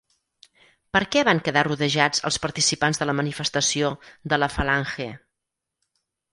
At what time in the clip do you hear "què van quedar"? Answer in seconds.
1.15-1.63